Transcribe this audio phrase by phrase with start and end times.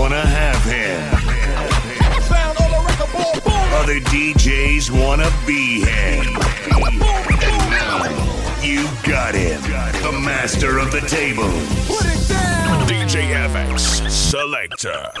[0.00, 1.02] wanna have him.
[3.80, 6.24] Other DJs wanna be him.
[8.62, 9.60] You got him.
[10.02, 11.50] The master of the table.
[12.88, 15.12] DJ FX Selector.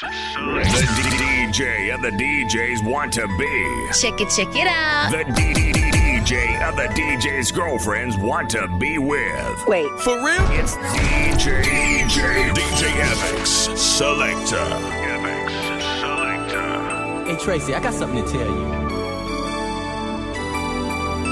[0.00, 0.86] The
[1.20, 3.88] DJ of the DJs want to be.
[4.00, 5.10] Check it, check it out.
[5.12, 9.66] The D- D- D- DJ of the DJ's girlfriends want to be with.
[9.66, 10.44] Wait, For real?
[10.50, 14.56] It's DJ DJ DJ FX Selector.
[14.56, 17.24] FX Selector.
[17.24, 18.66] Hey Tracy, I got something to tell you.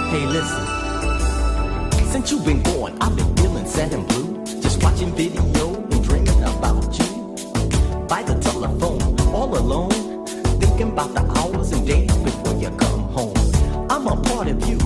[0.08, 0.66] Hey, listen.
[2.06, 4.42] Since you've been gone, I've been feeling sad and blue.
[4.62, 5.42] Just watching video
[5.74, 7.36] and dreaming about you.
[8.08, 10.26] By the telephone, all alone.
[10.60, 13.34] Thinking about the hours and days before you come home.
[13.90, 14.77] I'm a part of you,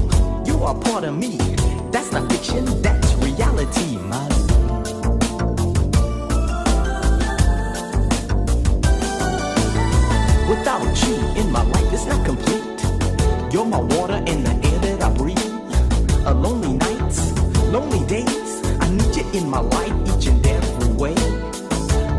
[0.64, 1.36] are part of me.
[1.90, 4.28] That's not fiction, that's reality, my
[10.48, 12.62] Without you in my life, it's not complete.
[13.52, 16.26] You're my water and the air that I breathe.
[16.26, 17.32] A lonely nights,
[17.68, 18.62] lonely days.
[18.80, 21.14] I need you in my life each and every way.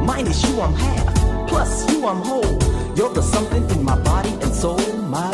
[0.04, 1.48] Minus you, I'm half.
[1.48, 2.58] Plus you, I'm whole.
[2.96, 5.32] You're the something in my body and soul, my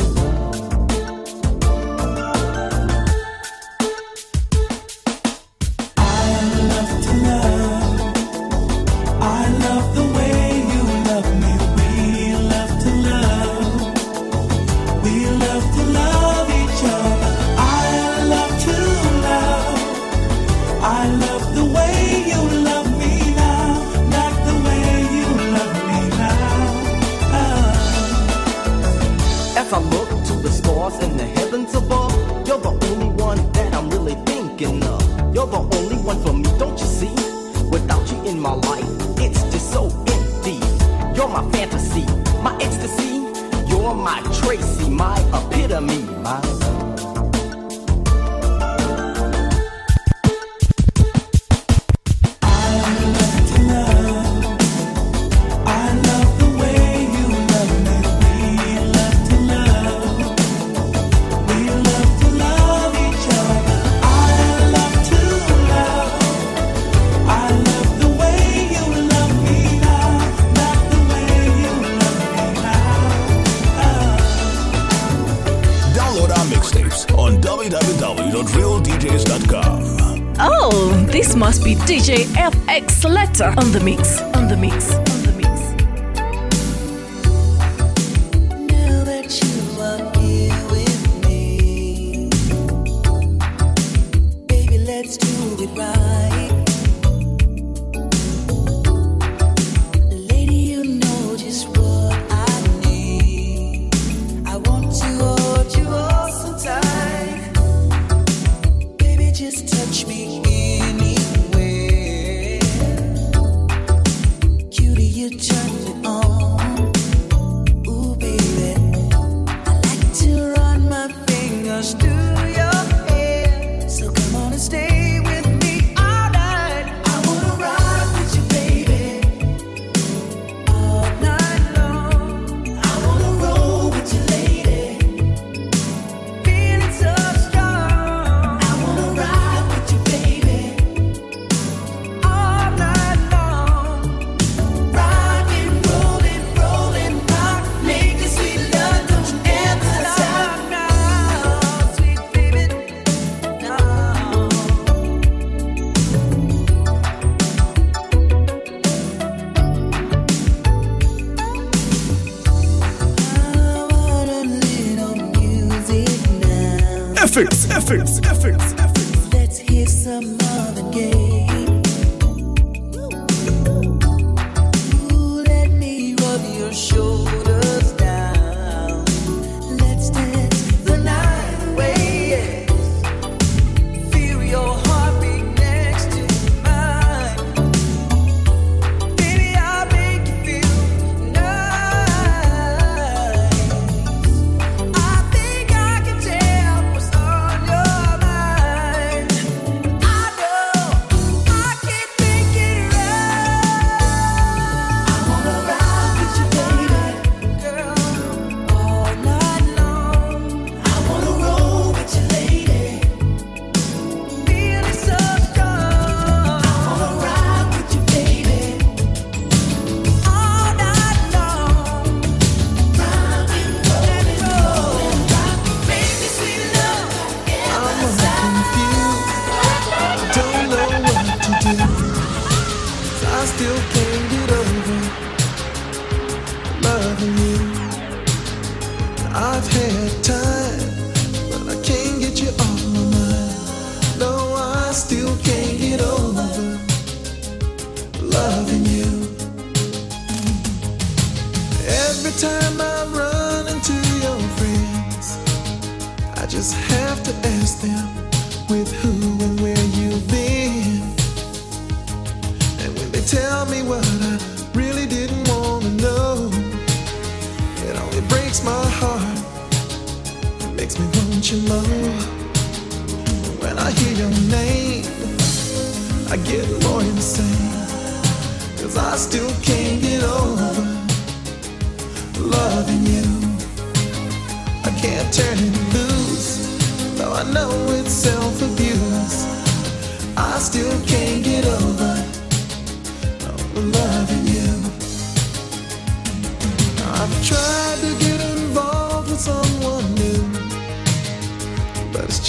[31.52, 35.02] you're the only one that I'm really thinking of.
[35.33, 37.14] You're the only one for me, don't you see?
[37.69, 38.86] Without you in my life,
[39.17, 40.59] it's just so empty.
[41.16, 42.05] You're my fantasy,
[42.44, 43.25] my ecstasy.
[43.67, 46.58] You're my Tracy, my epitome, my
[81.69, 84.21] be DJ FX Selector on the mix.
[84.37, 84.95] On the mix.
[84.95, 85.55] On the mix.
[88.71, 90.99] Now that you are here with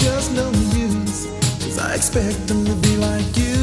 [0.01, 1.27] just no use.
[1.61, 3.60] Cause I expect them to be like you.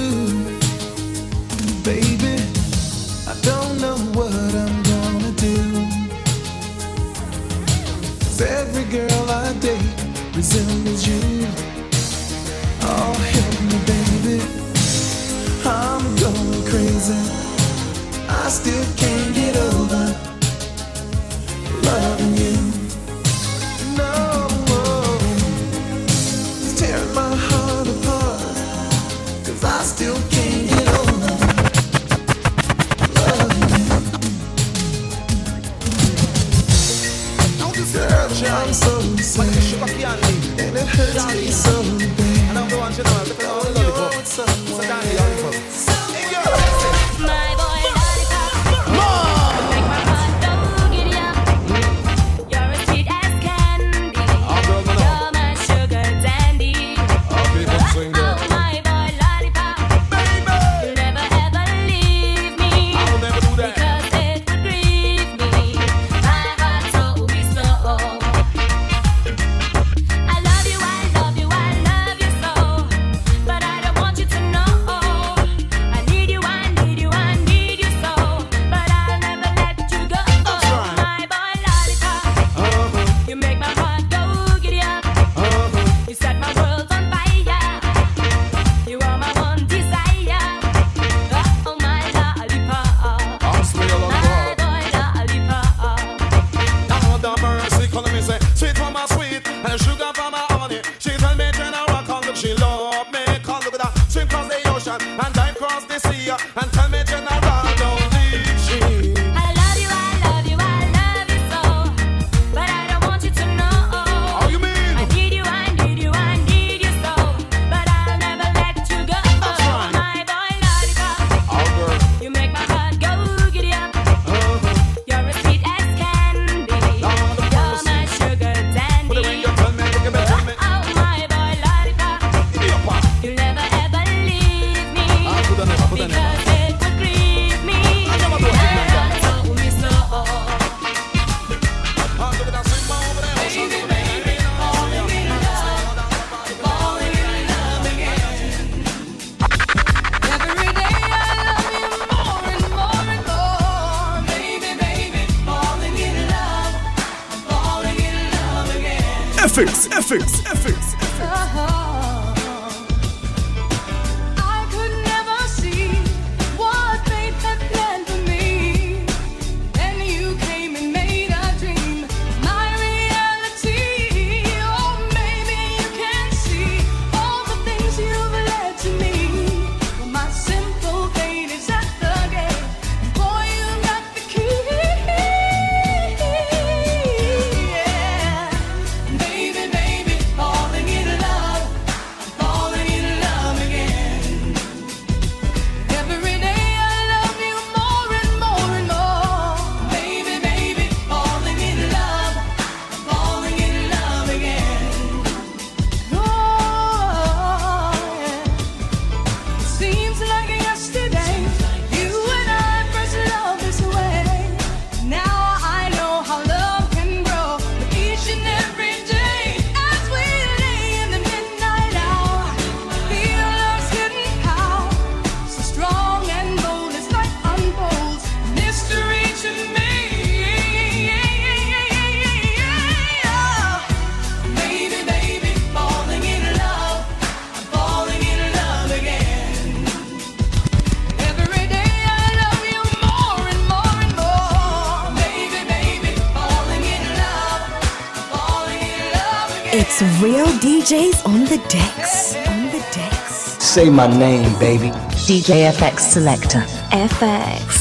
[250.88, 252.34] DJs on the decks.
[252.34, 253.62] On the decks.
[253.62, 254.88] Say my name, baby.
[255.28, 256.60] DJ FX Selector.
[256.90, 257.77] FX.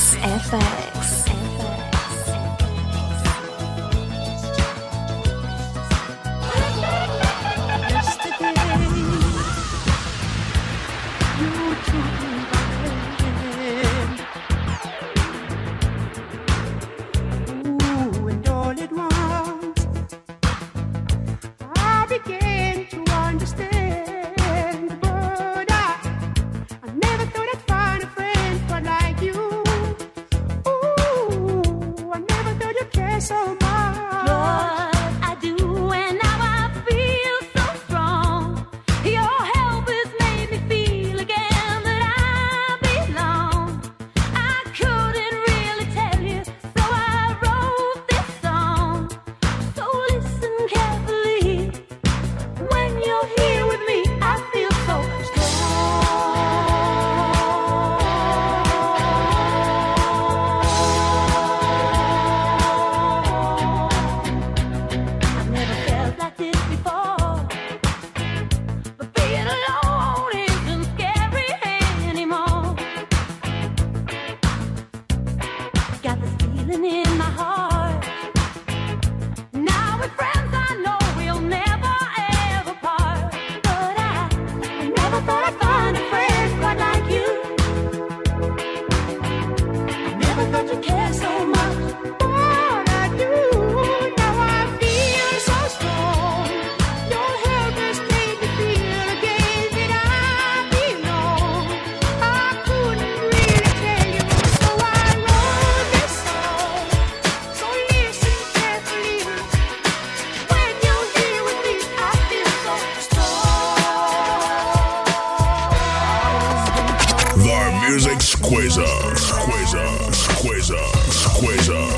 [119.27, 120.77] Squeezer, squeezer,
[121.12, 121.96] squeezer.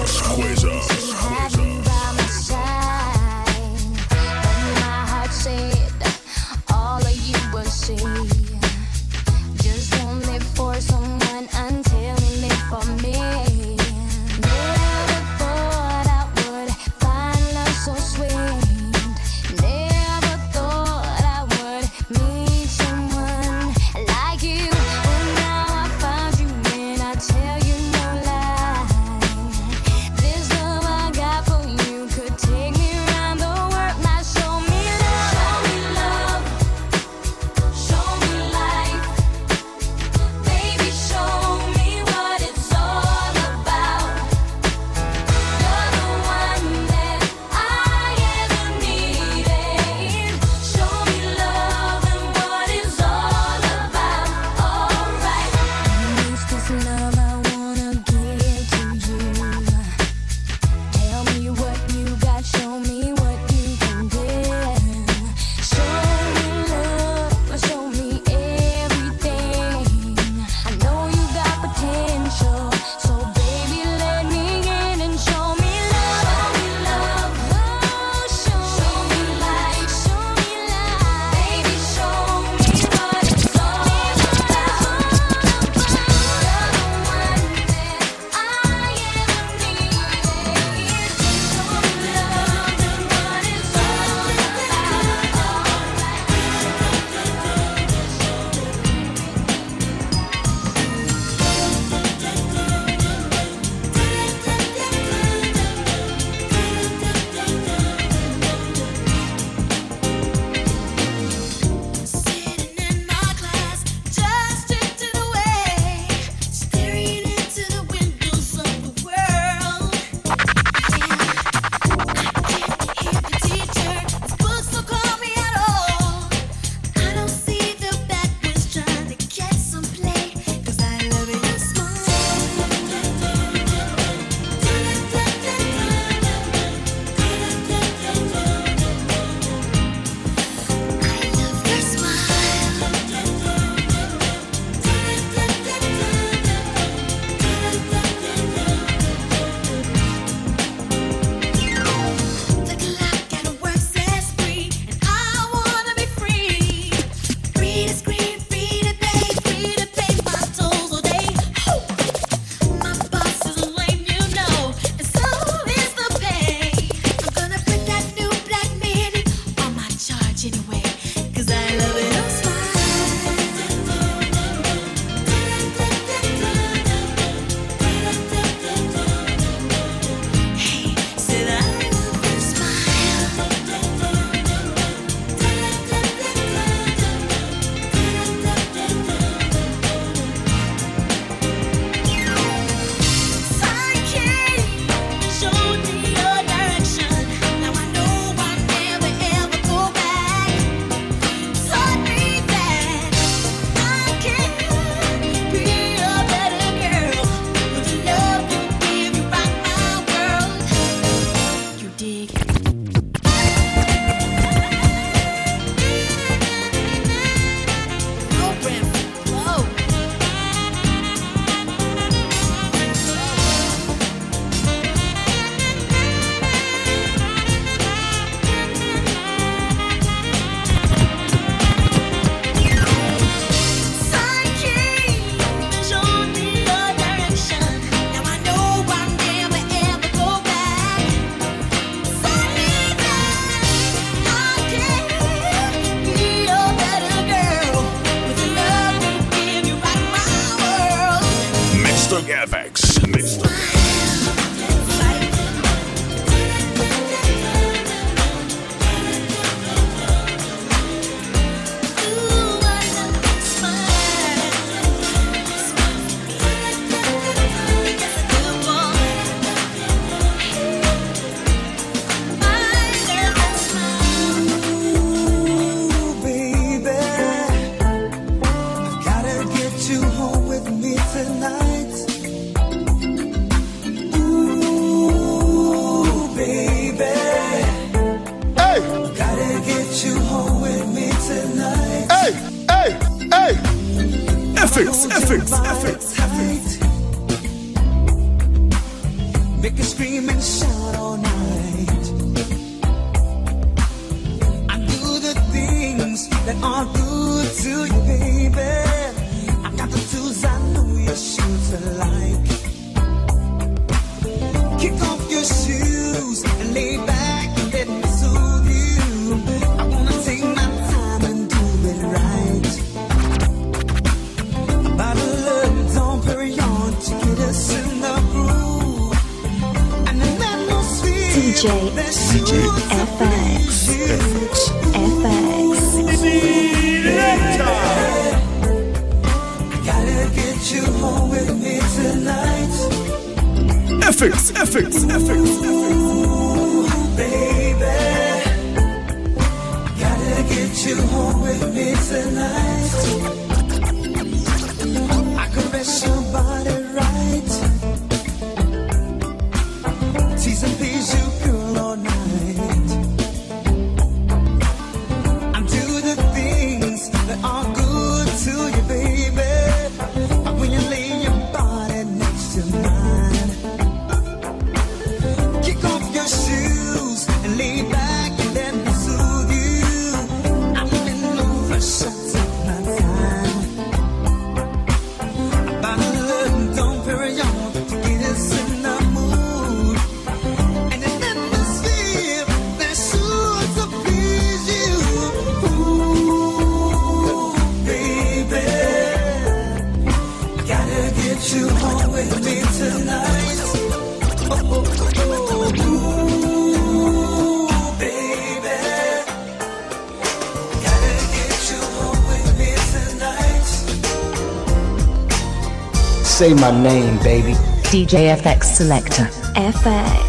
[416.49, 417.53] Say my name, baby.
[417.91, 419.25] DJ FX Selector.
[419.53, 420.28] FX.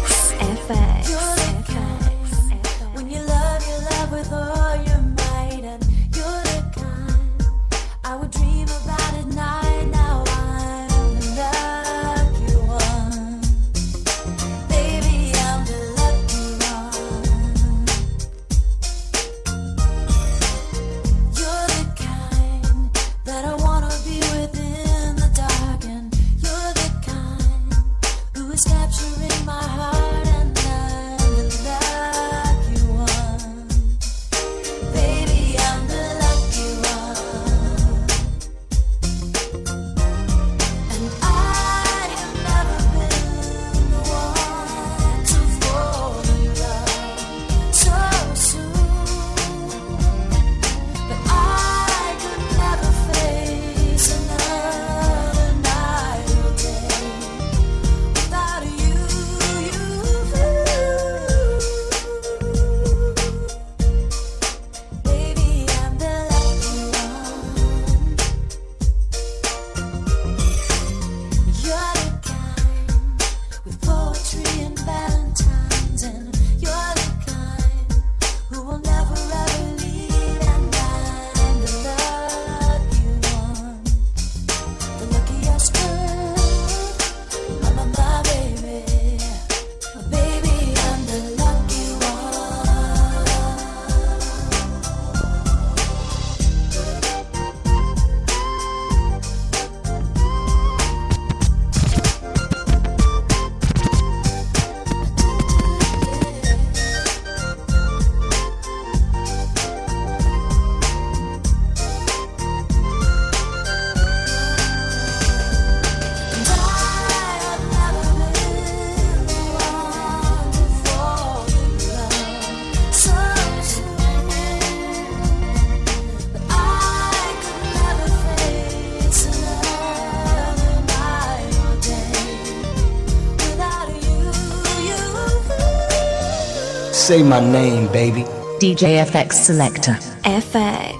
[137.11, 138.23] Say my name, baby.
[138.61, 139.91] DJ FX Selector.
[140.23, 140.90] FX.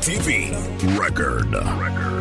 [0.00, 0.50] TV
[0.98, 1.52] record.
[1.52, 2.19] record.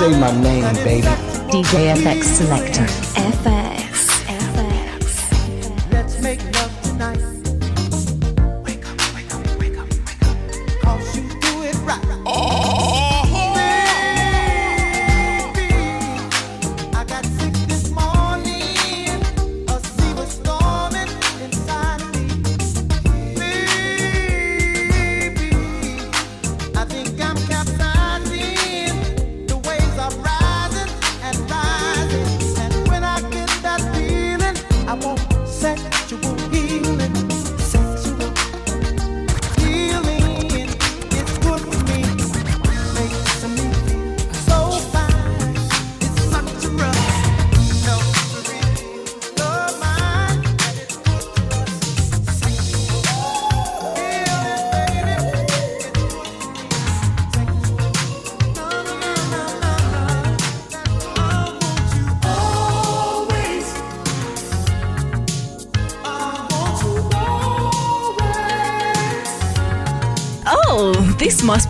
[0.00, 1.06] Say my name, baby.
[1.52, 2.86] DJ FX Selector.
[3.20, 3.69] FX.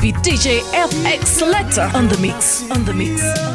[0.01, 2.71] be DJ FX Selector on the mix.
[2.71, 3.50] On the mix.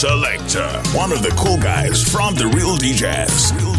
[0.00, 3.69] Selector, one of the cool guys from the Real DJs.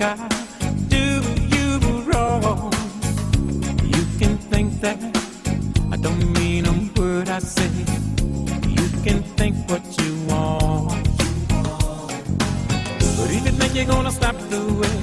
[0.00, 0.28] I
[0.86, 1.20] do
[1.54, 2.72] you wrong.
[3.82, 4.98] You can think that
[5.90, 7.68] I don't mean a word I say.
[8.68, 11.04] You can think what you want.
[13.16, 14.97] But if you think you're gonna stop the way.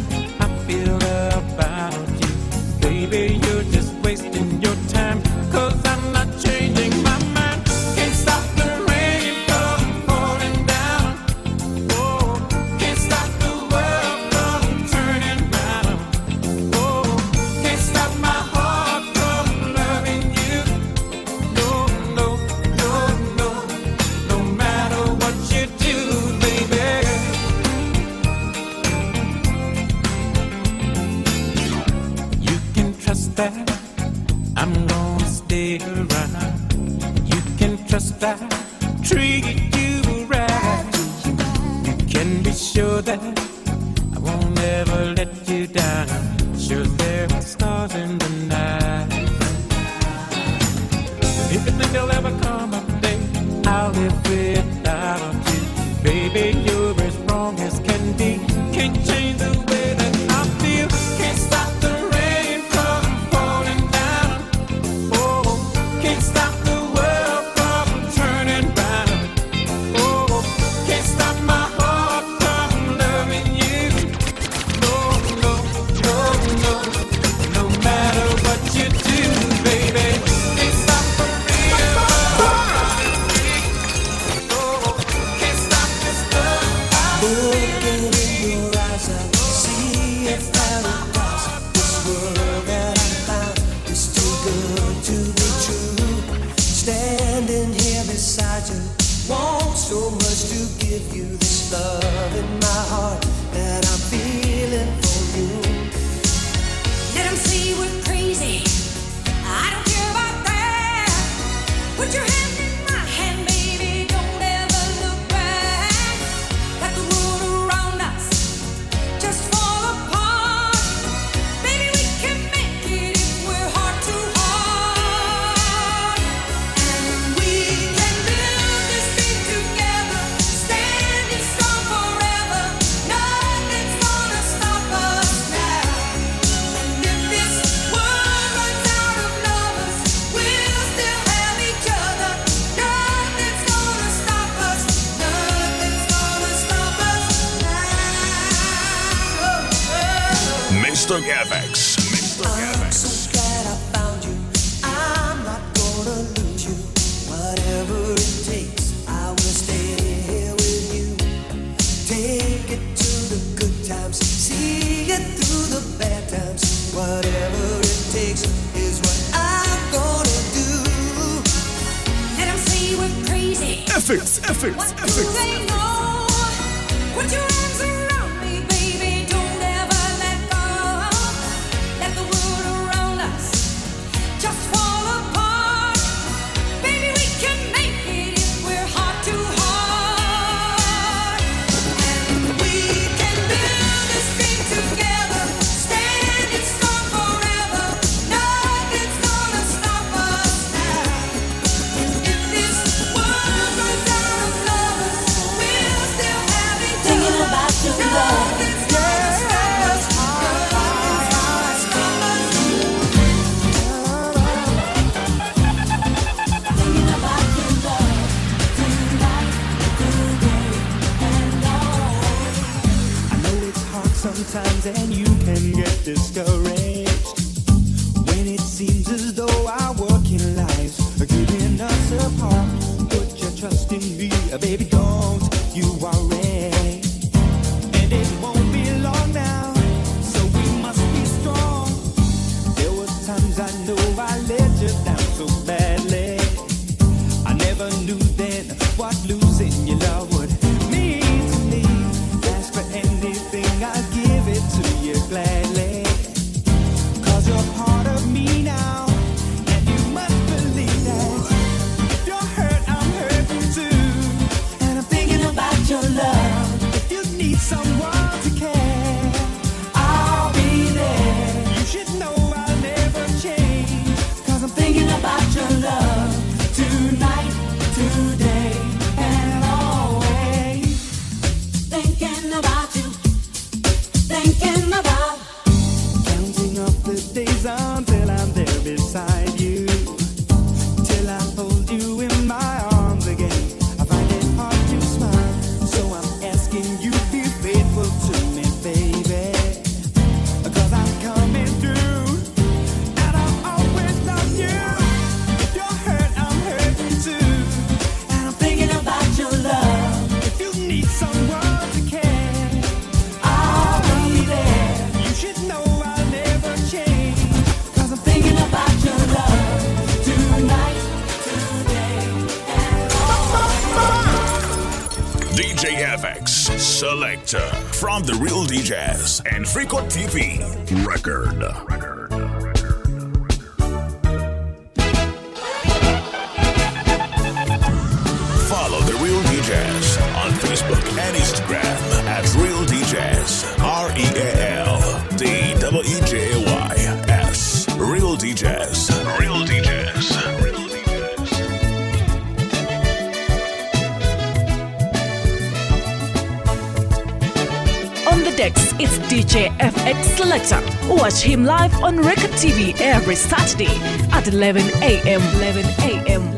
[361.08, 363.96] Watch him live on Record TV every Saturday
[364.32, 365.42] at 11 a.m.
[365.58, 366.55] 11 a.m.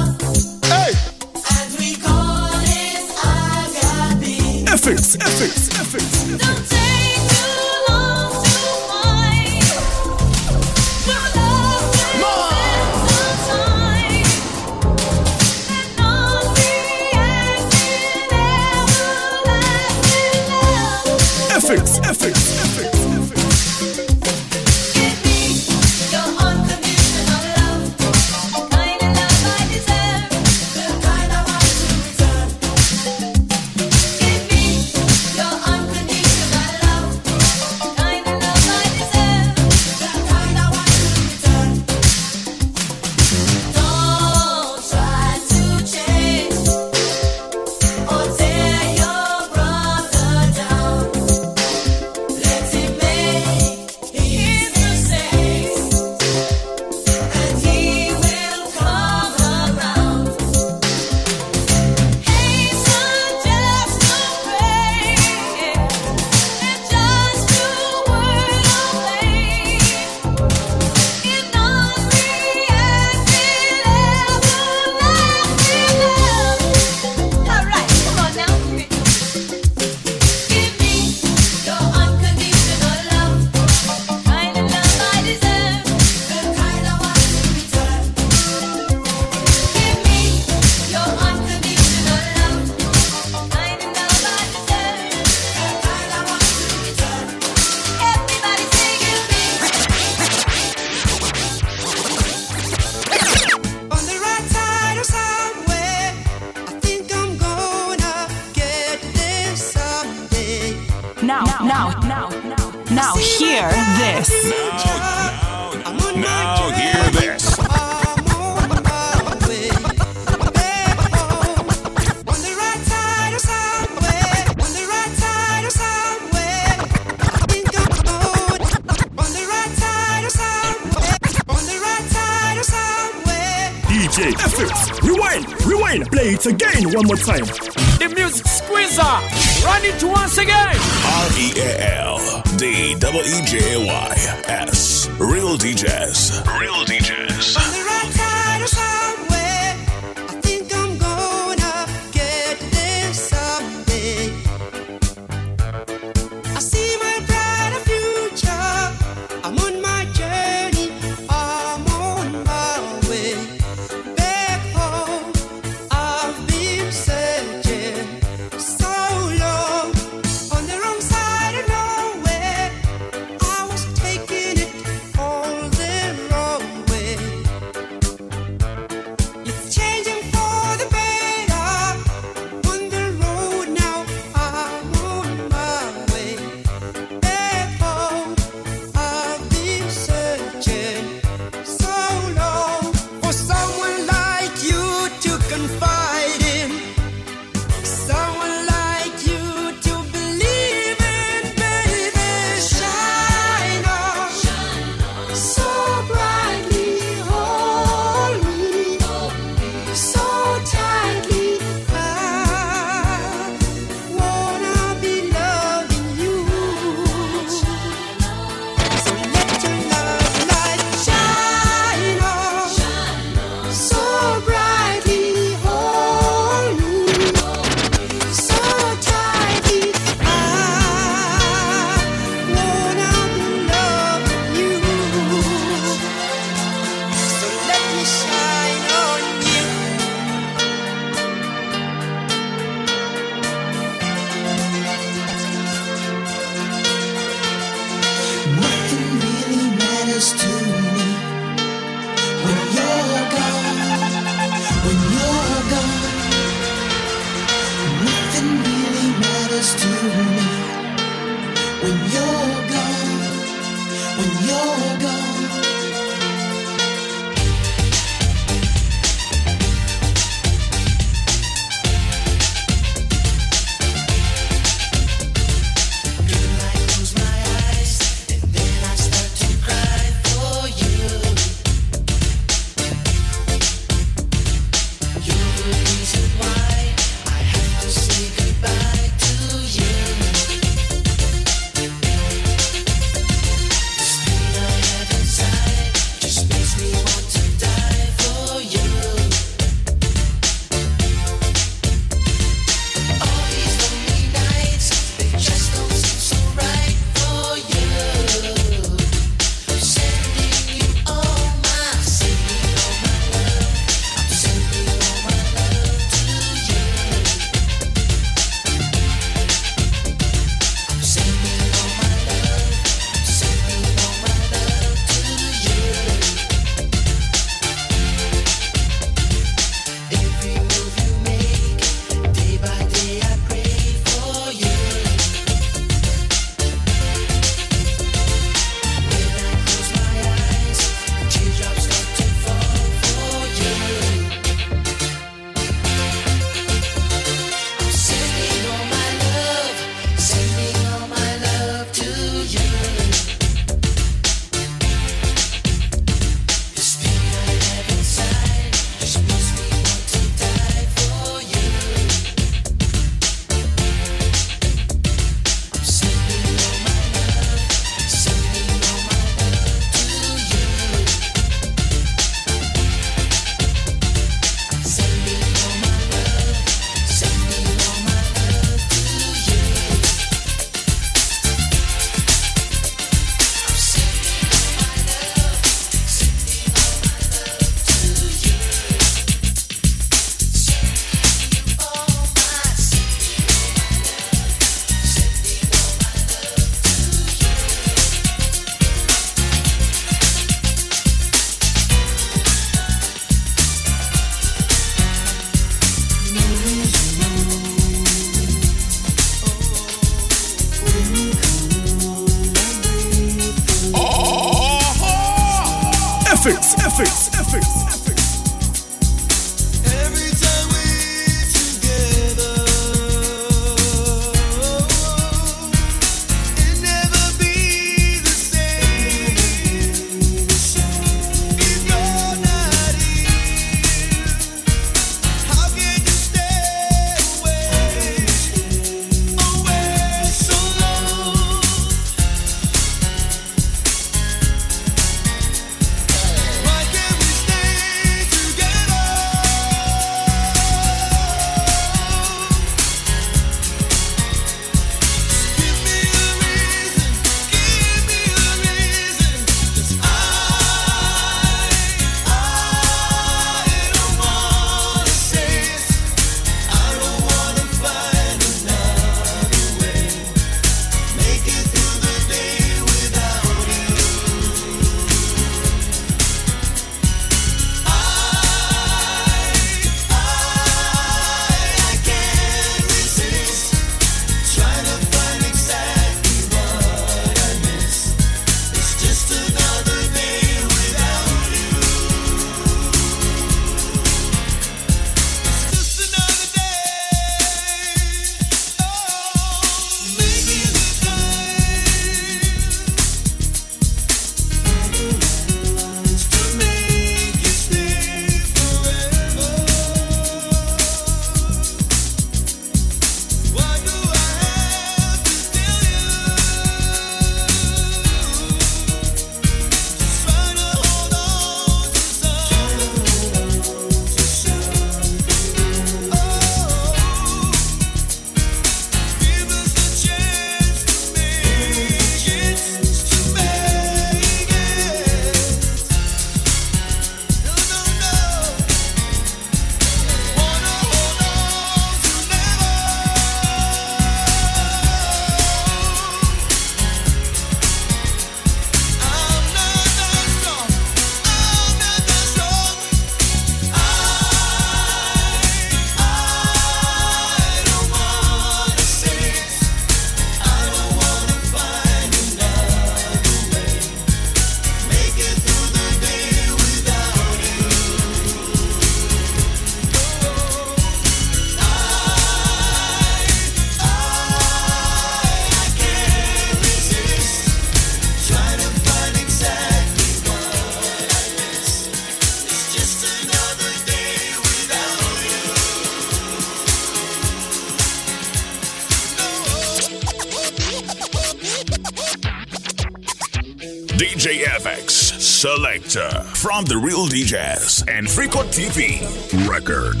[596.40, 598.98] from The Real DJs and Freecode TV.
[599.46, 600.00] Record.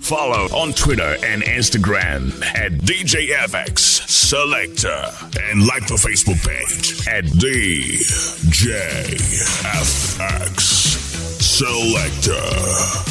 [0.00, 3.78] Follow on Twitter and Instagram at DJFX
[4.08, 5.10] Selector
[5.50, 7.98] and like the Facebook page at DJFX
[11.42, 13.07] Selector.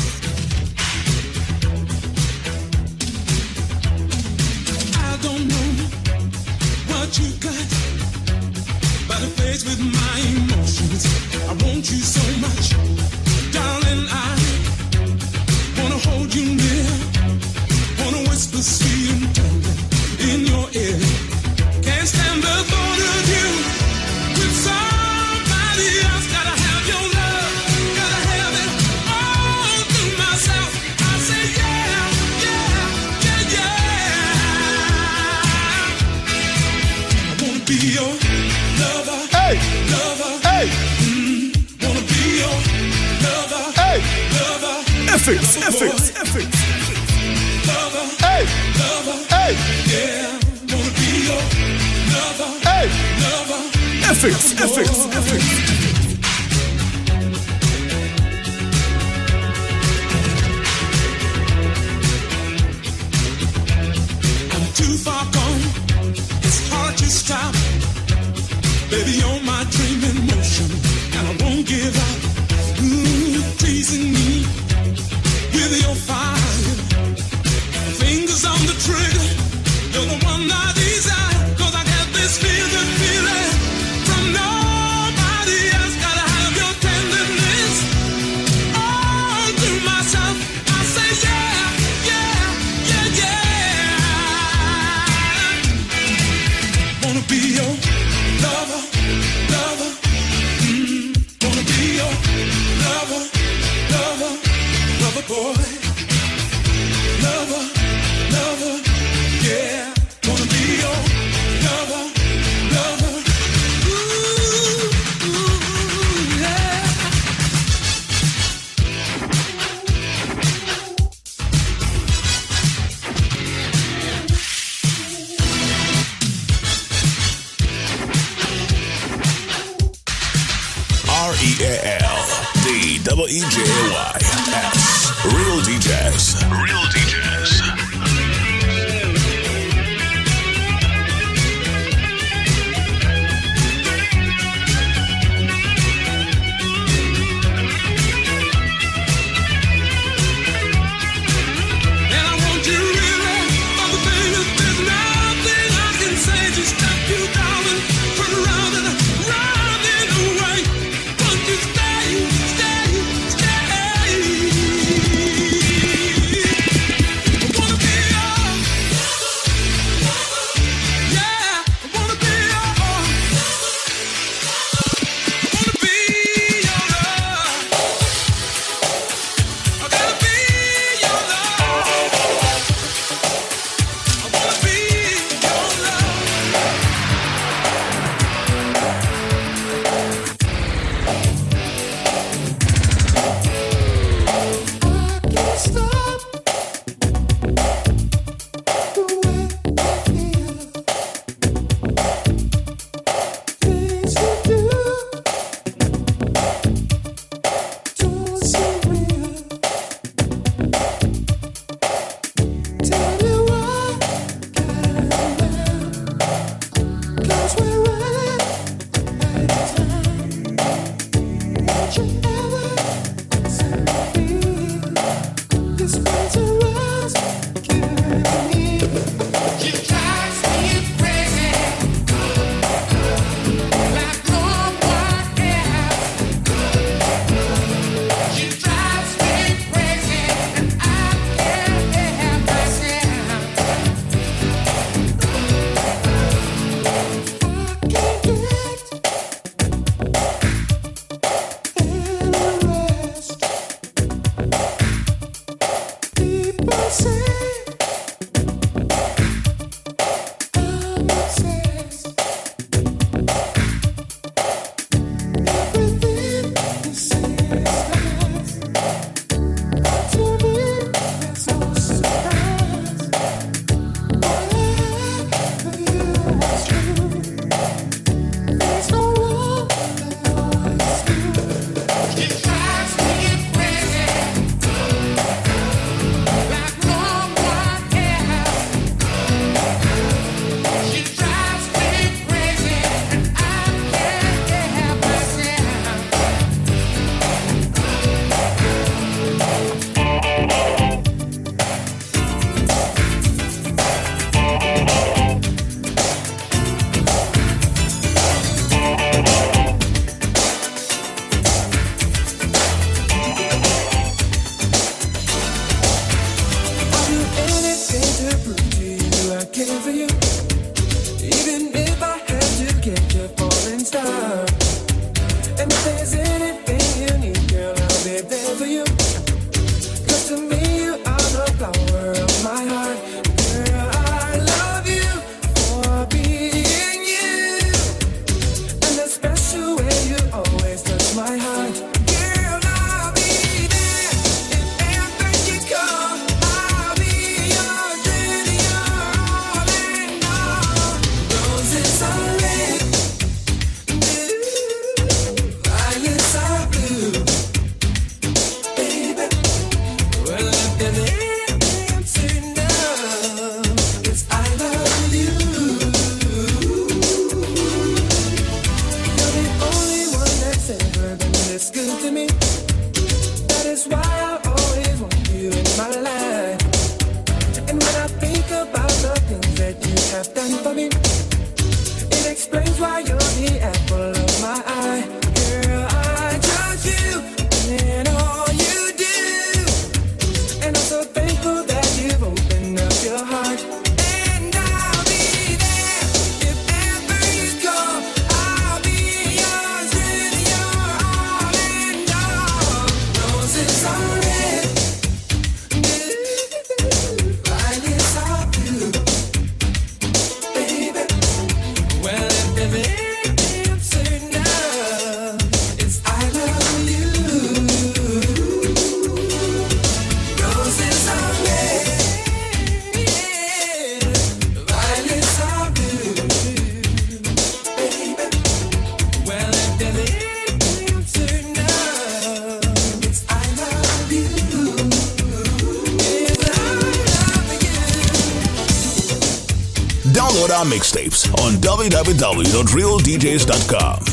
[441.78, 444.07] www.realdjs.com.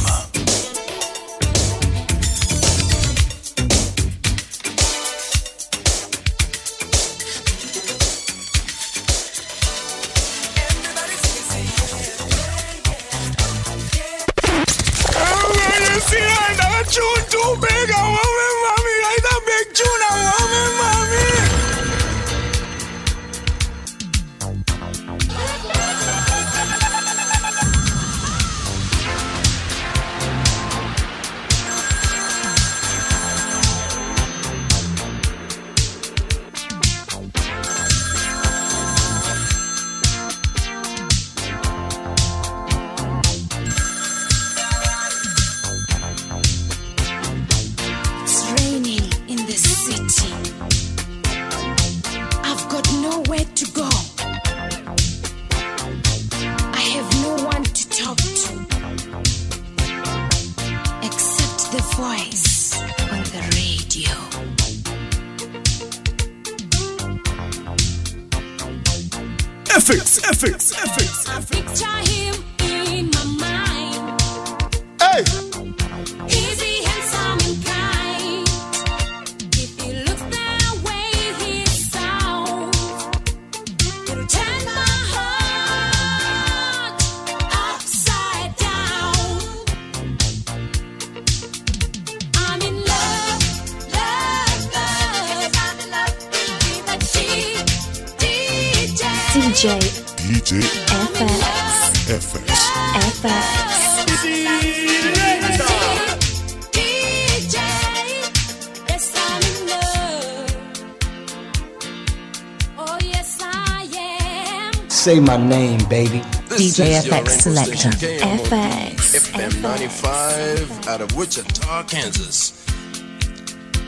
[115.38, 116.22] my name, baby.
[116.48, 117.90] This DJ FX Selector.
[117.90, 119.32] FX.
[119.32, 122.64] FM 95 out of Wichita, Kansas.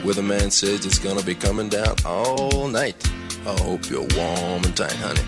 [0.02, 2.96] Where the man says it's gonna be coming down all night.
[3.46, 5.22] I hope you're warm and tight, honey.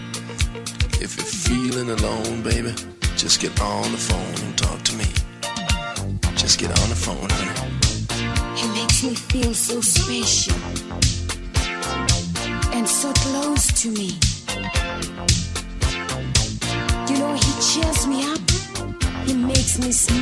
[1.00, 2.74] If you're feeling alone, baby,
[3.16, 5.04] just get on the phone and talk to me.
[6.34, 8.58] Just get on the phone, honey.
[8.58, 10.56] He makes me feel so special
[12.74, 14.18] and so close to me.
[19.78, 20.17] Me.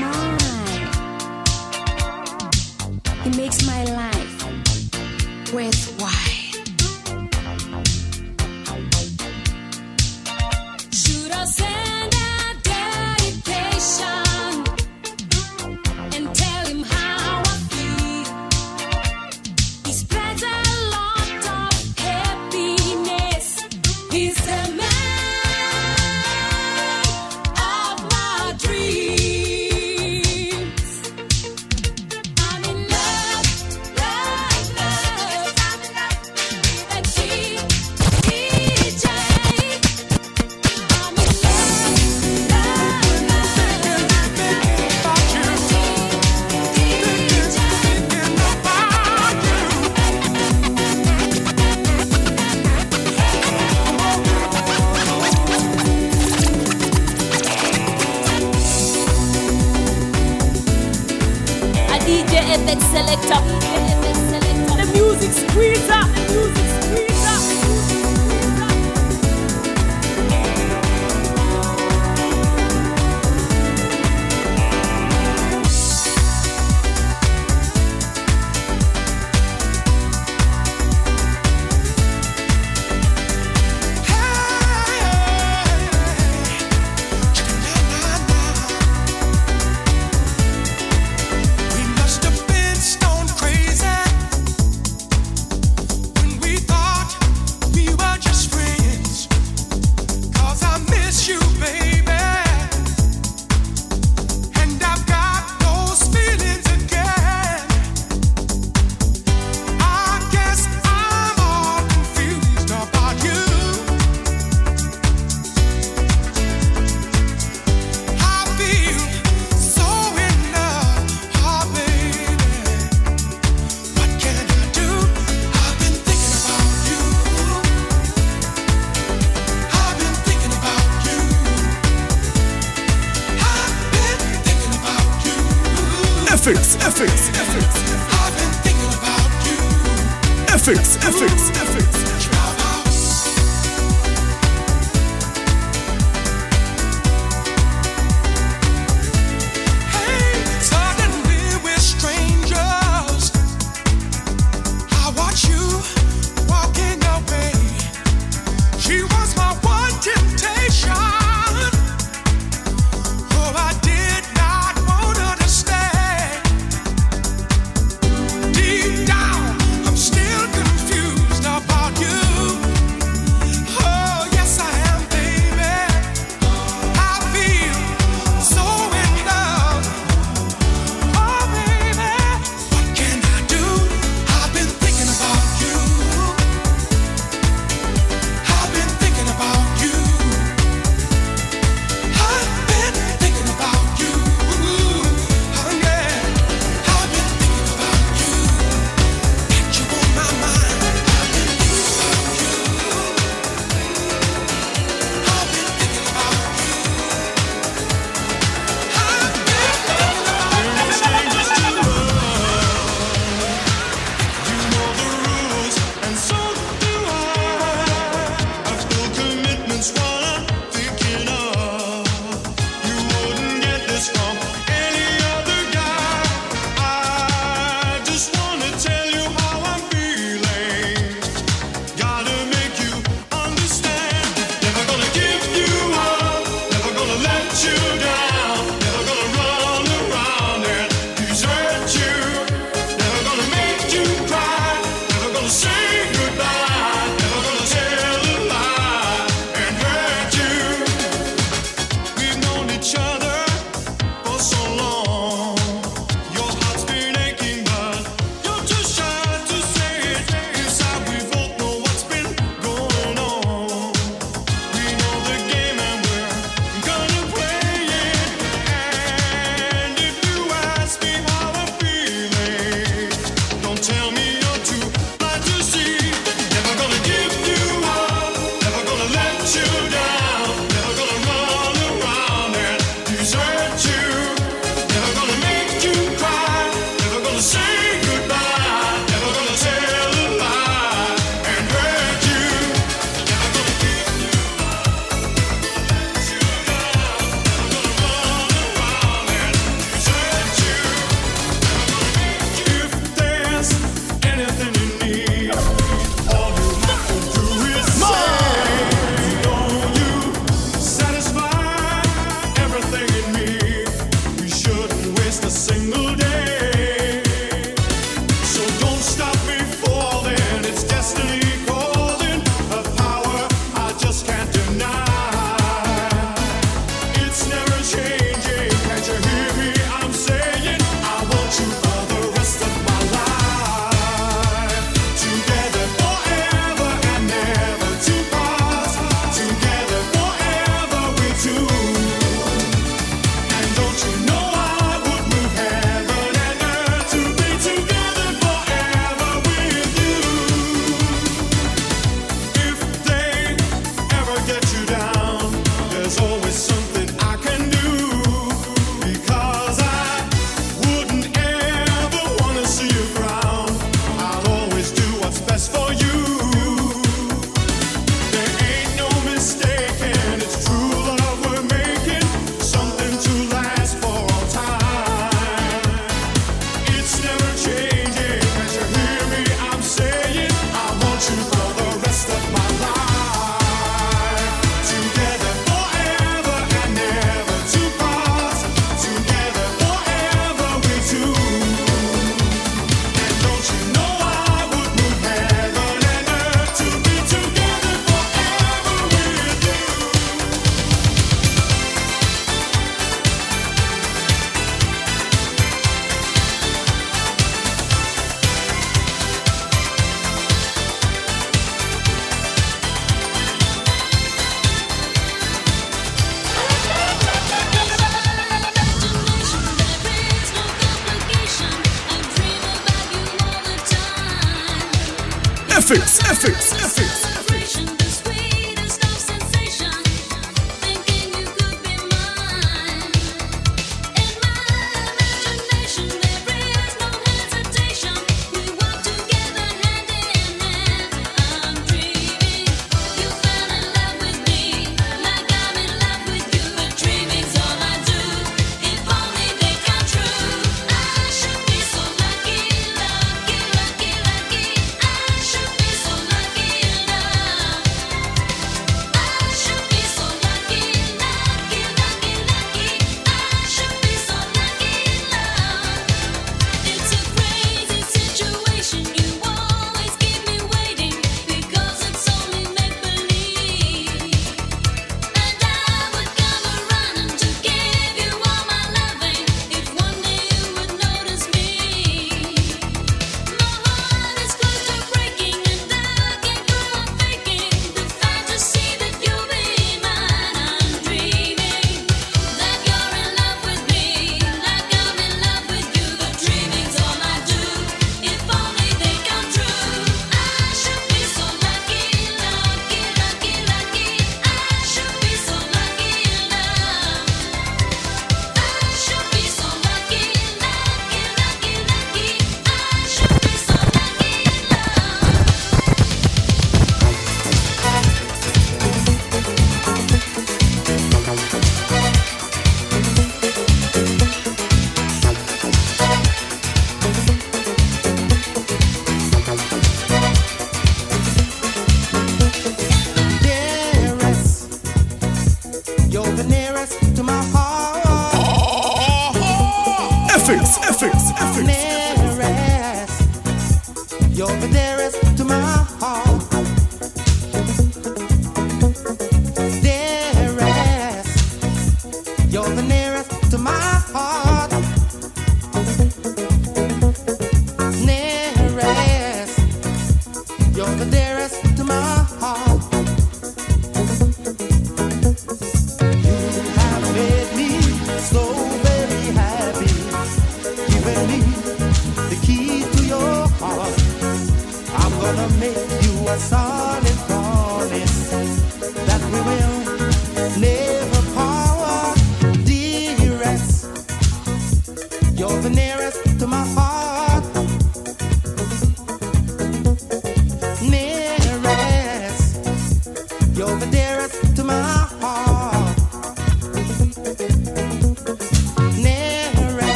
[576.39, 576.86] sorry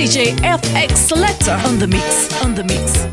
[0.00, 3.04] DJ FX Selector on the mix, on the mix.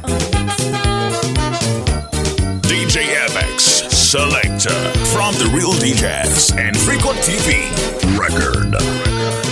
[2.62, 4.70] DJ FX Selector
[5.08, 7.68] from The Real DJs and Frequent TV
[8.18, 9.47] Record.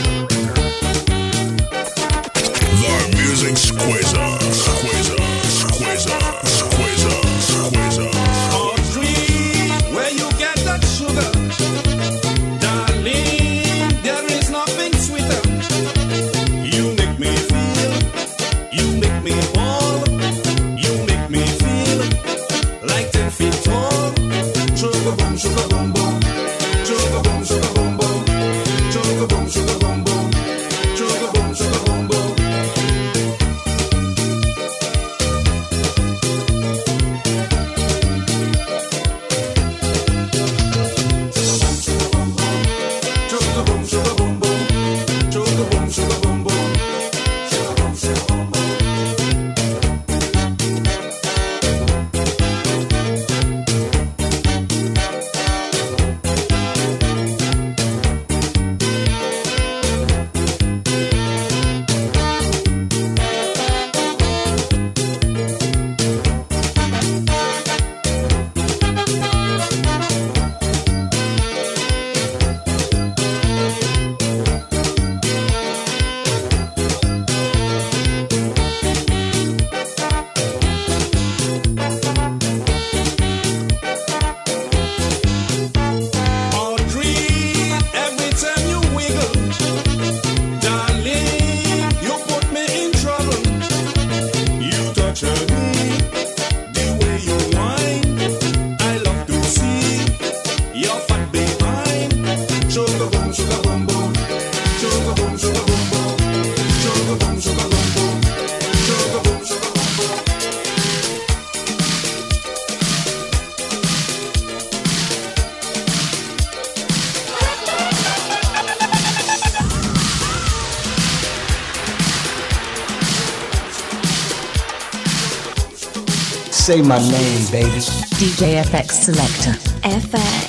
[126.66, 127.80] Say my name, baby.
[128.18, 129.52] DJ FX Selector.
[129.88, 130.45] FX.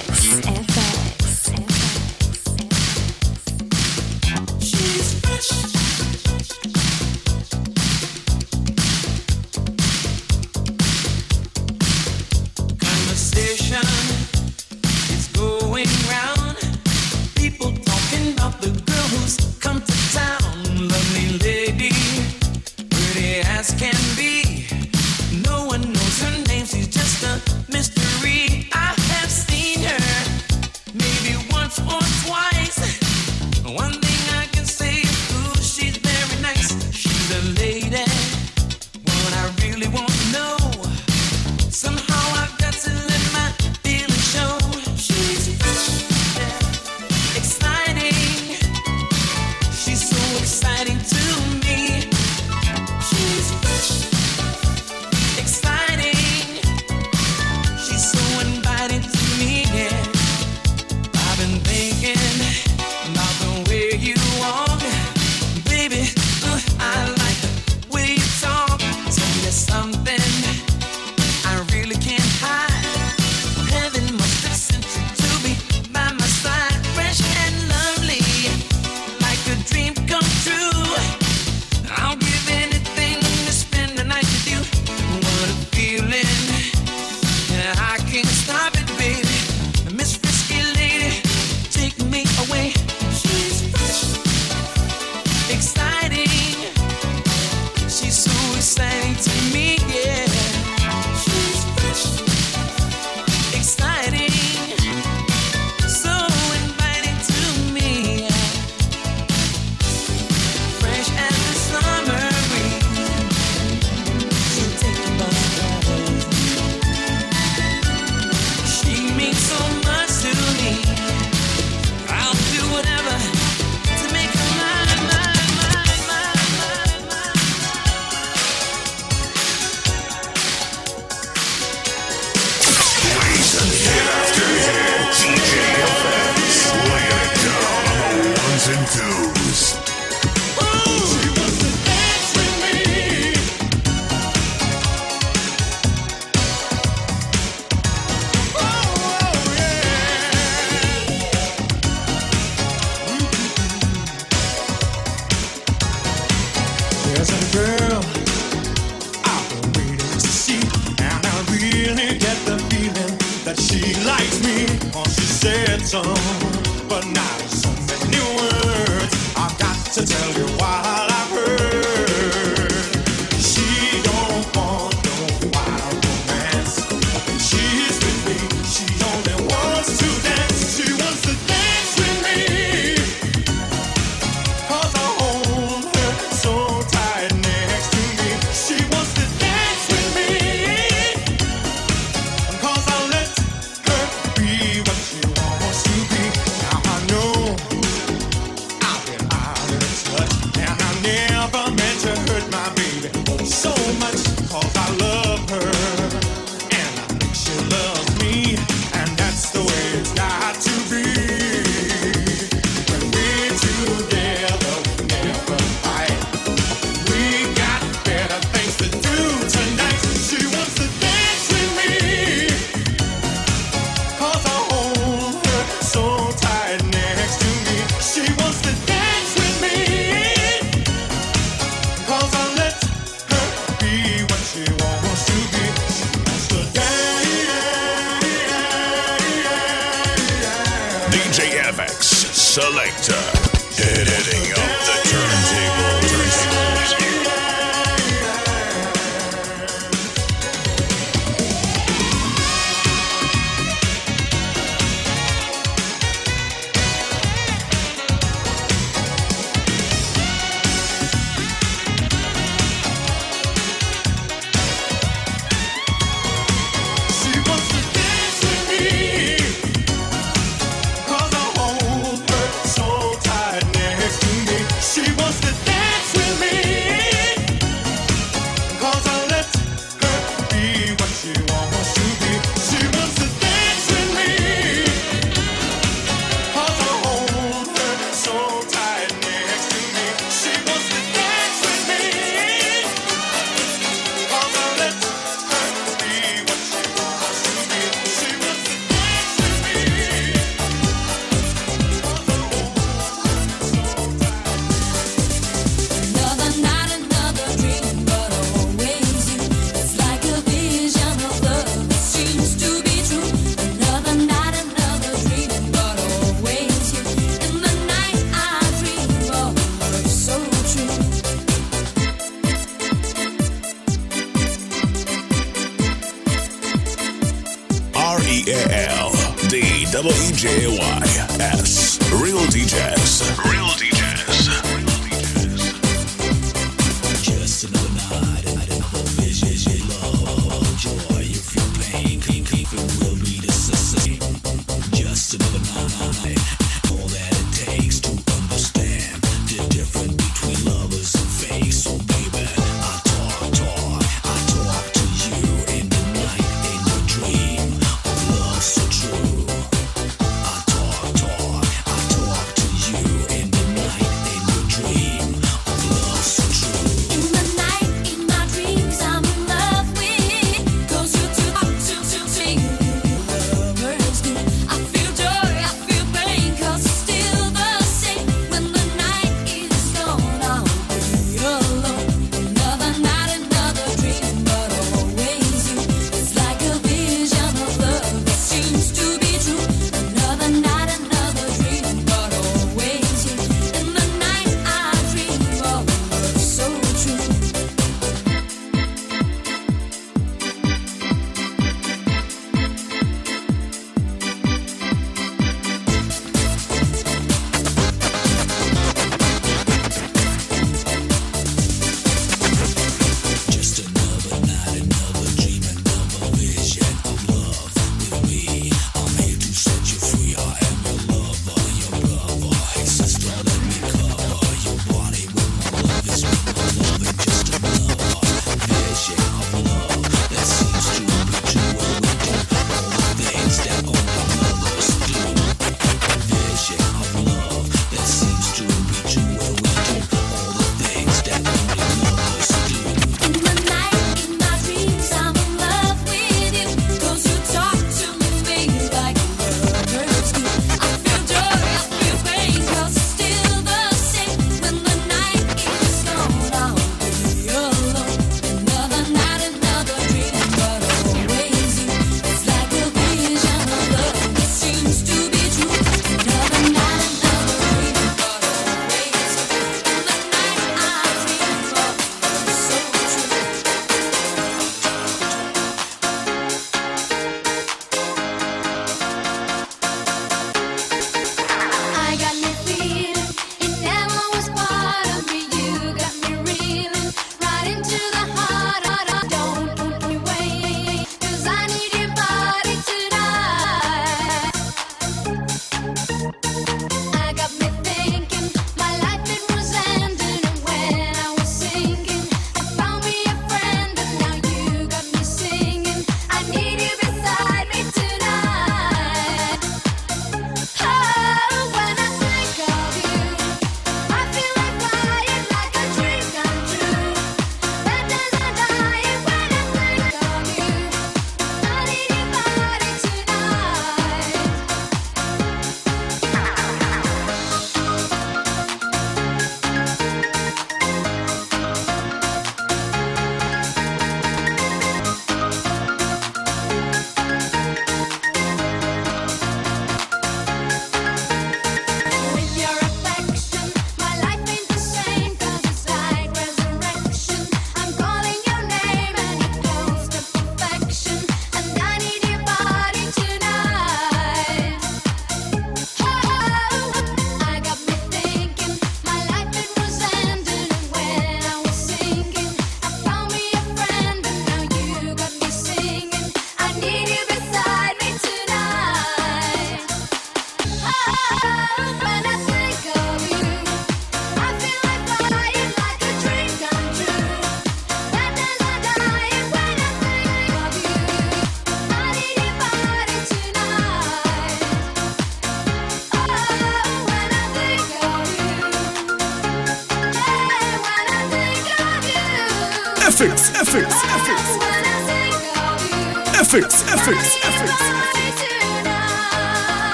[328.28, 329.12] E A L
[329.48, 331.02] D W E J Y
[331.38, 331.98] S.
[332.20, 333.22] Real DJs.
[333.44, 334.05] Real DJs.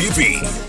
[0.00, 0.59] TV.